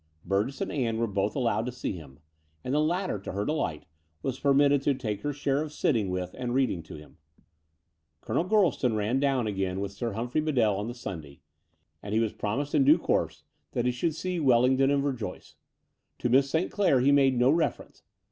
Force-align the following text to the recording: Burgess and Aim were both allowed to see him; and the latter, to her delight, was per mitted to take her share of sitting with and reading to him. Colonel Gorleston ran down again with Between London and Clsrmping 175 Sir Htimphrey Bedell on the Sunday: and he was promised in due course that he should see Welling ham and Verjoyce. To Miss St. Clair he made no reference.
Burgess 0.25 0.61
and 0.61 0.71
Aim 0.71 0.97
were 0.97 1.05
both 1.05 1.35
allowed 1.35 1.67
to 1.67 1.71
see 1.71 1.91
him; 1.91 2.17
and 2.63 2.73
the 2.73 2.79
latter, 2.81 3.19
to 3.19 3.33
her 3.33 3.45
delight, 3.45 3.85
was 4.23 4.39
per 4.39 4.51
mitted 4.51 4.81
to 4.81 4.95
take 4.95 5.21
her 5.21 5.31
share 5.31 5.61
of 5.61 5.71
sitting 5.71 6.09
with 6.09 6.33
and 6.39 6.55
reading 6.55 6.81
to 6.81 6.95
him. 6.95 7.17
Colonel 8.19 8.43
Gorleston 8.45 8.95
ran 8.95 9.19
down 9.19 9.45
again 9.45 9.79
with 9.79 9.91
Between 9.93 10.15
London 10.15 10.21
and 10.21 10.29
Clsrmping 10.29 10.33
175 10.33 10.33
Sir 10.33 10.39
Htimphrey 10.41 10.45
Bedell 10.47 10.77
on 10.77 10.87
the 10.87 10.93
Sunday: 10.95 11.39
and 12.01 12.13
he 12.15 12.19
was 12.19 12.33
promised 12.33 12.73
in 12.73 12.83
due 12.83 12.97
course 12.97 13.43
that 13.73 13.85
he 13.85 13.91
should 13.91 14.15
see 14.15 14.39
Welling 14.39 14.79
ham 14.79 14.89
and 14.89 15.03
Verjoyce. 15.03 15.53
To 16.17 16.29
Miss 16.29 16.49
St. 16.49 16.71
Clair 16.71 16.99
he 17.01 17.11
made 17.11 17.37
no 17.37 17.51
reference. 17.51 18.01